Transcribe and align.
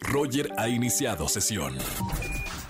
Roger 0.00 0.48
ha 0.58 0.68
iniciado 0.68 1.28
sesión. 1.28 1.76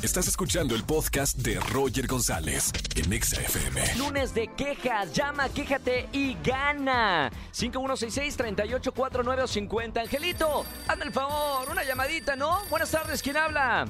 Estás 0.02 0.27
escuchando 0.27 0.75
el 0.75 0.83
podcast 0.85 1.36
de 1.39 1.60
Roger 1.73 2.09
González 2.09 2.73
en 2.97 3.13
Exa 3.13 3.40
FM. 3.40 3.81
Lunes 3.98 4.35
de 4.35 4.48
quejas, 4.48 5.12
llama, 5.12 5.49
quéjate 5.49 6.09
y 6.12 6.37
gana. 6.43 7.30
5166-384950. 7.53 10.01
Angelito, 10.01 10.65
hazme 10.88 11.04
el 11.04 11.12
favor, 11.12 11.71
una 11.71 11.85
llamadita, 11.85 12.35
¿no? 12.35 12.59
Buenas 12.69 12.91
tardes, 12.91 13.23
¿quién 13.23 13.37
habla? 13.37 13.87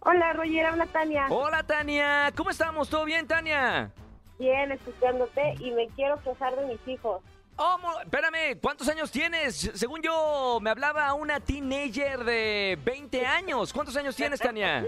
Hola, 0.00 0.32
Roger, 0.32 0.66
habla 0.66 0.86
Tania. 0.86 1.26
Hola, 1.28 1.64
Tania. 1.64 2.32
¿Cómo 2.36 2.50
estamos? 2.50 2.88
¿Todo 2.88 3.04
bien, 3.04 3.26
Tania? 3.26 3.90
Bien, 4.38 4.70
escuchándote 4.72 5.54
y 5.58 5.72
me 5.72 5.88
quiero 5.88 6.22
quejar 6.22 6.54
de 6.56 6.66
mis 6.66 6.88
hijos. 6.88 7.20
Oh, 7.62 7.76
espérame, 8.02 8.58
¿cuántos 8.58 8.88
años 8.88 9.10
tienes? 9.10 9.70
Según 9.74 10.00
yo, 10.00 10.58
me 10.62 10.70
hablaba 10.70 11.12
una 11.12 11.40
teenager 11.40 12.24
de 12.24 12.78
20 12.82 13.26
años. 13.26 13.70
¿Cuántos 13.74 13.94
años 13.98 14.16
tienes, 14.16 14.40
Tania? 14.40 14.82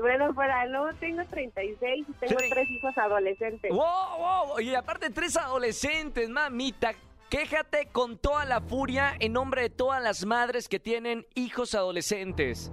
Bueno, 0.00 0.34
fuera, 0.34 0.66
no, 0.66 0.92
tengo 0.96 1.22
36 1.26 2.06
y 2.08 2.12
tengo 2.14 2.40
Sí. 2.40 2.50
tres 2.50 2.68
hijos 2.68 2.98
adolescentes. 2.98 3.70
¡Wow, 3.70 4.18
wow! 4.18 4.58
Y 4.60 4.74
aparte, 4.74 5.10
tres 5.10 5.36
adolescentes, 5.36 6.28
mamita. 6.28 6.94
Quéjate 7.28 7.86
con 7.92 8.18
toda 8.18 8.44
la 8.44 8.60
furia 8.60 9.14
en 9.20 9.32
nombre 9.32 9.62
de 9.62 9.70
todas 9.70 10.02
las 10.02 10.26
madres 10.26 10.68
que 10.68 10.80
tienen 10.80 11.24
hijos 11.36 11.76
adolescentes. 11.76 12.72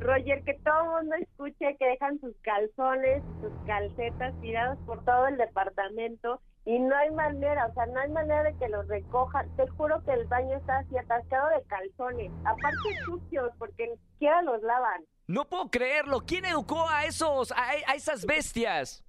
Roger, 0.00 0.42
que 0.44 0.54
todo 0.64 0.80
el 0.80 1.02
mundo 1.02 1.16
escuche 1.20 1.76
que 1.78 1.86
dejan 1.88 2.18
sus 2.20 2.34
calzones, 2.40 3.22
sus 3.42 3.52
calcetas 3.66 4.32
tirados 4.40 4.78
por 4.86 5.04
todo 5.04 5.26
el 5.26 5.36
departamento 5.36 6.40
y 6.68 6.78
no 6.78 6.94
hay 6.94 7.10
manera, 7.10 7.66
o 7.66 7.72
sea, 7.72 7.86
no 7.86 7.98
hay 7.98 8.10
manera 8.10 8.42
de 8.42 8.54
que 8.58 8.68
los 8.68 8.86
recojan. 8.88 9.48
Te 9.56 9.66
juro 9.68 10.04
que 10.04 10.12
el 10.12 10.26
baño 10.26 10.54
está 10.58 10.78
así 10.80 10.98
atascado 10.98 11.48
de 11.48 11.62
calzones, 11.66 12.30
aparte 12.44 12.88
sucios 13.06 13.50
porque 13.58 13.88
ni 13.88 13.96
siquiera 14.12 14.42
los 14.42 14.62
lavan. 14.62 15.02
No 15.26 15.46
puedo 15.46 15.70
creerlo. 15.70 16.20
¿Quién 16.26 16.44
educó 16.44 16.86
a 16.88 17.06
esos, 17.06 17.52
a, 17.52 17.70
a 17.86 17.94
esas 17.94 18.26
bestias? 18.26 19.02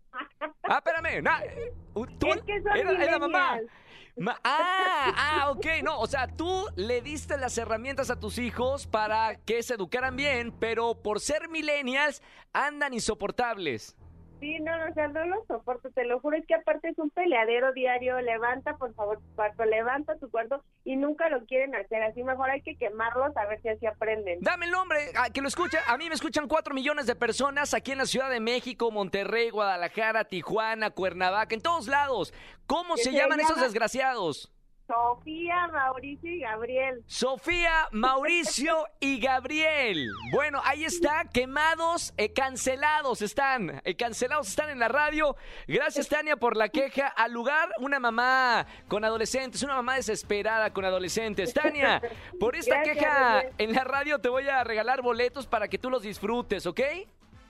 Ah, 0.63 0.77
espérame. 0.77 1.21
na- 1.21 1.43
¿tú? 2.17 2.27
Es 2.33 2.41
que 2.43 2.61
son 2.61 2.77
era, 2.77 2.91
era 2.91 3.11
la 3.11 3.19
mamá. 3.19 3.59
Ma- 4.17 4.39
ah, 4.43 5.13
ah, 5.17 5.51
ok, 5.51 5.65
no, 5.83 5.99
o 5.99 6.07
sea, 6.07 6.27
tú 6.27 6.65
le 6.75 7.01
diste 7.01 7.37
las 7.37 7.57
herramientas 7.57 8.09
a 8.09 8.19
tus 8.19 8.37
hijos 8.37 8.85
para 8.87 9.35
que 9.45 9.63
se 9.63 9.75
educaran 9.75 10.15
bien, 10.15 10.51
pero 10.51 10.95
por 11.01 11.19
ser 11.21 11.47
millennials 11.49 12.21
andan 12.51 12.93
insoportables. 12.93 13.95
Sí, 14.39 14.57
no, 14.59 14.77
no, 14.77 14.89
o 14.89 14.93
sea, 14.93 15.07
no 15.09 15.25
lo 15.25 15.45
soporto, 15.47 15.89
te 15.91 16.05
lo 16.05 16.19
juro, 16.21 16.37
es 16.37 16.45
que 16.45 16.55
aparte 16.55 16.89
es 16.89 16.97
un 16.97 17.09
peleadero 17.09 17.73
diario, 17.73 18.19
levanta 18.21 18.77
por 18.77 18.93
favor 18.93 19.17
tu 19.17 19.35
cuarto, 19.35 19.65
levanta 19.65 20.15
tu 20.17 20.29
cuarto 20.29 20.63
y 20.85 20.95
nunca 20.95 21.27
lo 21.29 21.45
quieren 21.45 21.75
hacer, 21.75 22.01
así 22.03 22.23
mejor 22.23 22.49
hay 22.49 22.61
que 22.61 22.75
quemarlos 22.75 23.35
a 23.35 23.45
ver 23.47 23.61
si 23.61 23.69
así 23.69 23.85
aprenden. 23.85 24.39
Dame 24.41 24.67
el 24.67 24.71
nombre, 24.71 24.97
a 25.17 25.29
que 25.29 25.41
lo 25.41 25.49
escucha. 25.49 25.79
A 25.87 25.97
mí 25.97 26.07
me 26.07 26.15
escuchan 26.15 26.47
cuatro 26.47 26.73
millones 26.73 27.05
de 27.05 27.15
personas 27.15 27.73
aquí 27.73 27.91
en 27.91 27.97
la 27.97 28.05
Ciudad 28.05 28.29
de 28.29 28.39
México, 28.39 28.91
Monterrey, 28.91 29.49
Guadalajara, 29.49 30.23
Tijuana, 30.23 30.91
Cuernavaca, 30.91 31.53
en 31.53 31.61
todos 31.61 31.87
lados. 31.87 32.33
¿Cómo 32.65 32.95
¿Qué 32.95 33.03
se 33.03 33.11
se 33.11 33.17
llaman 33.17 33.41
esos 33.41 33.59
desgraciados? 33.59 34.53
Sofía, 34.89 35.67
Mauricio 35.71 36.31
y 36.31 36.39
Gabriel. 36.39 37.03
Sofía, 37.05 37.87
Mauricio 37.91 38.85
y 38.99 39.19
Gabriel. 39.19 40.09
Bueno, 40.31 40.61
ahí 40.65 40.83
está, 40.83 41.25
quemados, 41.31 42.11
eh, 42.17 42.33
cancelados 42.33 43.21
están, 43.21 43.83
eh, 43.83 43.95
cancelados 43.95 44.47
están 44.47 44.71
en 44.71 44.79
la 44.79 44.87
radio. 44.87 45.35
Gracias, 45.67 46.09
Tania, 46.09 46.37
por 46.37 46.57
la 46.57 46.69
queja. 46.69 47.07
Al 47.07 47.31
lugar, 47.31 47.69
una 47.79 47.99
mamá 47.99 48.65
con 48.87 49.05
adolescentes, 49.05 49.61
una 49.61 49.75
mamá 49.75 49.93
desesperada 49.93 50.73
con 50.73 50.83
adolescentes. 50.83 51.53
Tania, 51.53 52.01
por 52.39 52.55
esta 52.55 52.77
Gracias, 52.77 52.97
queja 52.97 53.43
en 53.59 53.73
la 53.73 53.83
radio 53.83 54.17
te 54.17 54.29
voy 54.29 54.47
a 54.47 54.63
regalar 54.63 55.03
boletos 55.03 55.45
para 55.45 55.67
que 55.67 55.77
tú 55.77 55.91
los 55.91 56.01
disfrutes, 56.01 56.65
¿ok? 56.65 56.81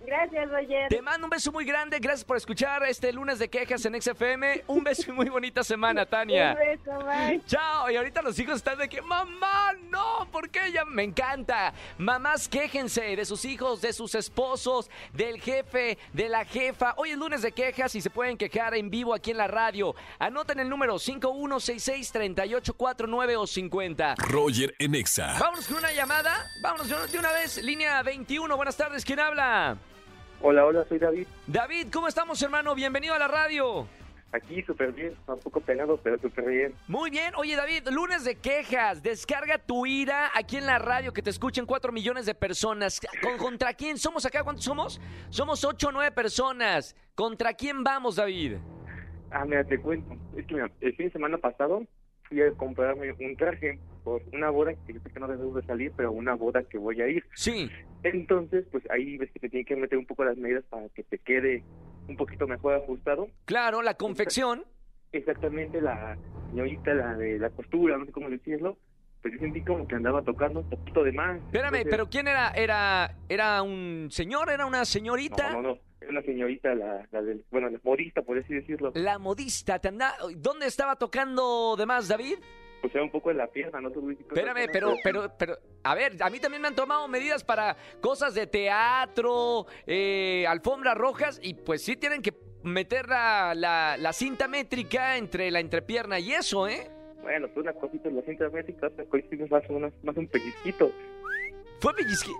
Gracias, 0.06 0.50
Roger. 0.50 0.88
Te 0.90 1.02
mando 1.02 1.26
un 1.26 1.30
beso 1.30 1.52
muy 1.52 1.66
grande, 1.66 2.00
gracias 2.00 2.24
por 2.24 2.38
escuchar 2.38 2.84
este 2.84 3.12
lunes 3.12 3.38
de 3.38 3.50
quejas 3.50 3.84
en 3.86 4.02
XFM. 4.02 4.64
Un 4.68 4.82
beso 4.84 5.10
y 5.10 5.14
muy 5.14 5.28
bonita 5.30 5.62
semana, 5.64 6.06
Tania. 6.06 6.54
Un 6.54 6.60
beso, 6.60 6.92
bye. 7.06 7.42
Chao, 7.46 7.92
y 7.92 7.98
ahorita 7.98 8.22
los 8.22 8.40
hijos 8.40 8.56
están 8.56 8.78
de 8.78 8.88
que, 8.88 9.02
mamá, 9.02 9.74
no, 9.90 10.26
¿por 10.32 10.50
qué 10.50 10.68
ella 10.68 10.86
me 10.86 11.04
encanta? 11.04 11.74
Mamás, 11.98 12.48
quéjense 12.48 13.02
de 13.16 13.26
sus 13.26 13.44
hijos, 13.46 13.82
de 13.82 13.92
sus 13.92 14.16
esposos, 14.16 14.90
del 15.14 15.42
jefe, 15.42 15.98
de 16.14 16.30
la 16.30 16.46
jefa. 16.46 16.94
Hoy 16.98 17.10
es 17.12 17.18
lunes 17.18 17.42
de 17.42 17.52
quejas 17.52 17.94
y 17.96 18.02
se 18.02 18.10
pueden 18.10 18.38
quejar 18.38 18.76
en 18.76 18.90
vivo 18.90 19.14
aquí 19.14 19.32
en 19.32 19.38
la 19.38 19.48
radio. 19.48 19.96
Anoten 20.18 20.60
el 20.60 20.70
número 20.70 20.96
5166-3849 20.96 23.38
o 23.38 23.48
50. 23.48 24.16
Roger 24.18 24.74
en 24.80 24.96
Exa. 24.96 25.38
Vámonos 25.40 25.68
con 25.68 25.78
una 25.78 25.92
llamada. 25.92 26.48
Vámonos 26.62 27.12
de 27.12 27.20
una 27.20 27.32
vez. 27.32 27.58
Línea 27.64 28.02
21. 28.02 28.56
Buenas 28.56 28.78
tardes. 28.78 29.04
¿Quién 29.04 29.20
habla? 29.20 29.78
Hola, 30.42 30.66
hola, 30.66 30.86
soy 30.88 31.00
David. 31.00 31.28
David, 31.48 31.88
¿cómo 31.92 32.08
estamos, 32.08 32.42
hermano? 32.42 32.74
Bienvenido 32.76 33.14
a 33.14 33.20
la 33.20 33.28
radio. 33.28 33.88
Aquí 34.32 34.62
súper 34.62 34.92
bien, 34.92 35.16
un 35.28 35.40
poco 35.40 35.60
penado, 35.60 35.98
pero 36.04 36.18
súper 36.20 36.46
bien. 36.46 36.74
Muy 36.88 37.10
bien. 37.10 37.34
Oye, 37.36 37.56
David, 37.56 37.88
lunes 37.90 38.24
de 38.24 38.36
quejas. 38.36 39.02
Descarga 39.02 39.58
tu 39.58 39.86
ira 39.88 40.30
aquí 40.36 40.58
en 40.58 40.68
la 40.68 40.78
radio 40.78 41.12
que 41.12 41.24
te 41.24 41.32
escuchen 41.32 41.66
4 41.66 41.92
millones 41.92 42.26
de 42.28 42.36
personas. 42.36 43.02
¿Con- 43.24 43.38
¿Contra 43.38 43.74
quién 43.74 43.98
somos 43.98 44.26
acá? 44.26 44.44
¿Cuántos 44.44 44.64
somos? 44.66 45.02
Somos 45.30 45.64
8 45.66 45.88
o 45.88 45.92
9 45.92 46.12
personas. 46.12 46.96
¿Contra 47.16 47.54
quién 47.56 47.84
vamos, 47.84 48.18
David? 48.18 48.58
Ah, 49.32 49.46
mira, 49.46 49.64
te 49.64 49.80
cuento. 49.82 50.16
Es 50.38 50.46
que 50.46 50.54
mira, 50.54 50.70
el 50.80 50.96
fin 50.96 51.08
de 51.08 51.12
semana 51.12 51.38
pasado 51.40 51.84
fui 52.24 52.42
a 52.44 52.52
comprarme 52.52 53.12
un 53.12 53.36
traje 53.36 53.80
por 54.04 54.22
una 54.34 54.50
boda 54.50 54.74
que 54.86 54.94
yo 54.94 55.00
sé 55.02 55.10
que 55.10 55.20
no 55.20 55.28
debo 55.28 55.54
de 55.54 55.66
salir, 55.66 55.92
pero 55.96 56.12
una 56.12 56.36
boda 56.36 56.64
que 56.64 56.78
voy 56.78 57.02
a 57.02 57.08
ir. 57.08 57.24
Sí. 57.34 57.70
Entonces, 58.04 58.66
pues 58.72 58.84
ahí 58.90 59.18
ves 59.18 59.32
que 59.32 59.40
te 59.40 59.50
tienen 59.50 59.66
que 59.66 59.76
meter 59.76 59.98
un 59.98 60.06
poco 60.06 60.24
las 60.24 60.38
medidas 60.38 60.64
para 60.70 60.90
que 60.90 61.04
te 61.04 61.18
quede 61.20 61.64
un 62.08 62.16
poquito 62.16 62.48
mejor 62.48 62.76
ajustado. 62.76 63.28
Claro, 63.46 63.82
la 63.82 63.96
confección. 63.96 64.64
Exactamente 65.12 65.82
la 65.82 66.18
señorita, 66.50 66.94
la 66.94 67.16
de 67.16 67.40
la 67.40 67.50
costura, 67.50 67.98
no 67.98 68.06
sé 68.06 68.12
cómo 68.12 68.30
decirlo, 68.30 68.78
pues 69.22 69.34
yo 69.34 69.40
sentí 69.40 69.62
como 69.64 69.88
que 69.88 69.96
andaba 69.96 70.22
tocando 70.24 70.62
un 70.62 70.70
poquito 70.70 71.04
de 71.04 71.12
más. 71.12 71.38
Espérame, 71.38 71.76
Entonces, 71.76 71.88
pero 71.90 72.10
¿quién 72.10 72.28
era? 72.28 72.52
¿Era 72.52 73.16
era 73.28 73.62
un 73.62 74.08
señor? 74.12 74.50
¿Era 74.50 74.66
una 74.66 74.86
señorita? 74.86 75.52
No, 75.52 75.62
no, 75.62 75.70
no. 75.70 75.80
Una 76.10 76.22
señorita, 76.24 76.74
la, 76.74 77.08
la 77.12 77.22
del, 77.22 77.44
bueno, 77.52 77.70
la 77.70 77.80
modista, 77.84 78.22
por 78.22 78.38
así 78.38 78.54
decirlo. 78.54 78.92
La 78.96 79.20
modista. 79.20 79.78
¿Te 79.80 79.90
anda... 79.90 80.16
¿Dónde 80.38 80.66
estaba 80.66 80.96
tocando 80.96 81.76
de 81.78 81.86
más, 81.86 82.08
David? 82.08 82.36
Pues 82.82 82.96
era 82.96 83.04
un 83.04 83.12
poco 83.12 83.30
en 83.32 83.38
la 83.38 83.48
pierna, 83.48 83.82
no 83.82 83.90
Espérame, 83.90 84.68
pero, 84.72 84.96
pero, 85.04 85.34
pero, 85.38 85.58
a 85.84 85.96
ver, 85.96 86.16
a 86.22 86.30
mí 86.30 86.40
también 86.40 86.62
me 86.62 86.70
han 86.70 86.76
tomado 86.76 87.08
medidas 87.08 87.44
para 87.44 87.76
cosas 88.00 88.34
de 88.34 88.48
teatro, 88.48 89.66
eh, 89.86 90.46
alfombras 90.48 90.98
rojas, 90.98 91.40
y 91.44 91.56
pues 91.56 91.82
sí 91.84 91.98
tienen 91.98 92.22
que 92.22 92.34
meter 92.64 93.08
la, 93.10 93.54
la, 93.56 93.98
la 93.98 94.14
cinta 94.14 94.48
métrica 94.48 95.18
entre 95.18 95.52
la 95.52 95.60
entrepierna 95.60 96.20
y 96.20 96.32
eso, 96.34 96.68
¿eh? 96.68 96.90
Bueno, 97.22 97.48
pues 97.54 97.58
una 97.66 97.74
cosita 97.74 98.10
la 98.10 98.22
cinta 98.22 98.50
métrica, 98.50 98.88
otra 98.88 99.04
cosita 99.06 99.46
más, 99.50 99.64
una- 99.70 99.92
más 100.04 100.16
un 100.16 100.28
pellizquito. 100.28 100.92
Fue 101.82 101.94
pellizque. 101.94 102.32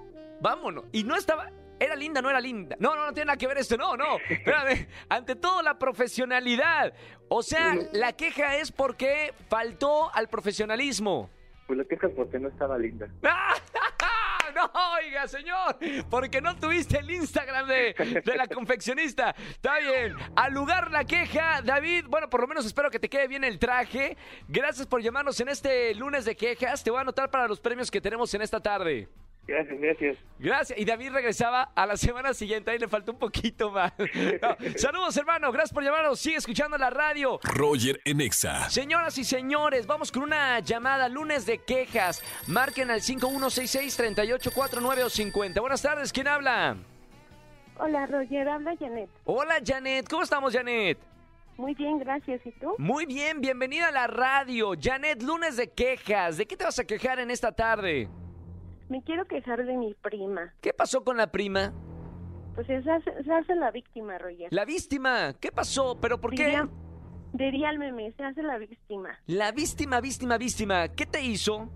Vámonos. 0.42 0.86
Y 0.94 1.04
no 1.04 1.16
estaba. 1.16 1.52
Era 1.80 1.96
linda, 1.96 2.22
no 2.22 2.30
era 2.30 2.42
linda. 2.42 2.76
No, 2.80 2.96
no, 2.96 3.06
no 3.06 3.14
tiene 3.14 3.28
nada 3.28 3.38
que 3.38 3.48
ver 3.48 3.58
esto. 3.58 3.78
No, 3.78 3.96
no. 3.96 4.18
Espérame. 4.30 4.88
Ante 5.10 5.36
todo, 5.36 5.62
la 5.62 5.80
profesionalidad. 5.80 6.94
O 7.30 7.42
sea, 7.42 7.76
la 7.94 8.14
queja 8.14 8.58
es 8.58 8.72
porque 8.72 9.34
faltó 9.50 10.14
al 10.14 10.28
profesionalismo. 10.28 11.30
Pues 11.68 11.78
la 11.78 11.86
quejas 11.86 12.12
porque 12.16 12.40
no 12.40 12.50
estaba 12.50 12.78
linda. 12.78 13.08
No, 14.56 14.72
oiga, 14.96 15.28
señor, 15.28 15.78
porque 16.10 16.42
no 16.42 16.56
tuviste 16.56 16.98
el 16.98 17.12
Instagram 17.12 17.68
de, 17.68 18.22
de 18.26 18.36
la 18.36 18.48
confeccionista. 18.48 19.36
Está 19.52 19.78
bien. 19.78 20.16
Al 20.36 20.54
lugar 20.54 20.92
la 20.92 21.06
queja, 21.06 21.62
David. 21.62 22.06
Bueno, 22.08 22.30
por 22.30 22.42
lo 22.42 22.48
menos 22.48 22.66
espero 22.66 22.90
que 22.90 23.00
te 23.00 23.08
quede 23.10 23.28
bien 23.28 23.44
el 23.44 23.60
traje. 23.60 24.18
Gracias 24.48 24.88
por 24.88 25.02
llamarnos 25.02 25.40
en 25.40 25.50
este 25.50 25.94
lunes 25.94 26.26
de 26.26 26.36
quejas. 26.36 26.84
Te 26.84 26.90
voy 26.90 26.98
a 26.98 27.02
anotar 27.02 27.30
para 27.30 27.48
los 27.48 27.60
premios 27.60 27.92
que 27.92 28.02
tenemos 28.02 28.34
en 28.34 28.42
esta 28.42 28.60
tarde. 28.60 29.08
Gracias, 29.50 29.82
gracias. 29.82 30.18
Gracias. 30.38 30.78
Y 30.80 30.86
David 30.86 31.12
regresaba 31.12 31.72
a 31.76 31.88
la 31.88 31.98
semana 31.98 32.36
siguiente. 32.36 32.70
Ahí 32.70 32.78
le 32.78 32.88
faltó 32.88 33.14
un 33.14 33.18
poquito 33.18 33.72
más. 33.72 33.92
No, 33.98 34.06
Saludos, 34.78 35.18
hermano. 35.18 35.52
Gracias 35.52 35.74
por 35.74 35.84
llamarnos. 35.84 36.20
Sigue 36.20 36.38
escuchando 36.38 36.78
la 36.78 36.92
radio. 36.92 37.40
Roger 37.42 38.00
en 38.06 38.22
Exa. 38.22 38.70
Señoras 38.70 39.18
y 39.18 39.24
señores, 39.24 39.88
vamos 39.88 40.12
con 40.12 40.22
una 40.22 40.60
llamada 40.60 41.10
lunes 41.10 41.48
de 41.48 41.58
quejas. 41.58 42.22
Marquen 42.46 42.92
al 42.92 43.02
5166-3849 43.02 45.04
o 45.04 45.10
50. 45.10 45.62
Buenas 45.62 45.82
tardes, 45.82 46.14
¿quién 46.14 46.28
habla? 46.28 46.78
Hola, 47.80 48.06
Roger, 48.06 48.50
habla 48.50 48.76
Janet. 48.80 49.10
Hola, 49.26 49.56
Janet. 49.66 50.08
¿Cómo 50.08 50.22
estamos, 50.22 50.54
Janet? 50.54 51.00
Muy 51.58 51.74
bien, 51.74 51.98
gracias. 51.98 52.40
¿Y 52.46 52.52
tú? 52.52 52.76
Muy 52.78 53.08
bien, 53.08 53.42
bienvenida 53.42 53.88
a 53.88 53.92
la 53.92 54.06
radio. 54.06 54.74
Janet, 54.80 55.24
lunes 55.24 55.58
de 55.58 55.72
quejas. 55.72 56.38
¿De 56.38 56.46
qué 56.46 56.56
te 56.56 56.66
vas 56.66 56.78
a 56.78 56.86
quejar 56.86 57.20
en 57.20 57.32
esta 57.32 57.52
tarde? 57.52 58.08
Me 58.90 59.04
quiero 59.04 59.26
quejar 59.26 59.66
de 59.66 59.78
mi 59.78 59.94
prima. 59.94 60.52
¿Qué 60.62 60.74
pasó 60.74 61.04
con 61.04 61.18
la 61.18 61.28
prima? 61.28 61.72
Pues 62.56 62.66
se 62.66 62.76
hace, 62.78 63.24
se 63.24 63.32
hace 63.32 63.56
la 63.56 63.70
víctima, 63.70 64.18
Roger. 64.18 64.48
La 64.52 64.66
víctima. 64.66 65.34
¿Qué 65.40 65.52
pasó? 65.52 66.00
¿Pero 66.02 66.20
por 66.20 66.32
qué? 66.32 66.46
Diría, 66.46 66.70
diría 67.34 67.70
el 67.70 67.78
meme, 67.78 68.12
se 68.18 68.24
hace 68.24 68.42
la 68.42 68.58
víctima. 68.58 69.12
La 69.28 69.52
víctima, 69.52 70.02
víctima, 70.02 70.40
víctima. 70.40 70.88
¿Qué 70.90 71.06
te 71.06 71.22
hizo? 71.22 71.70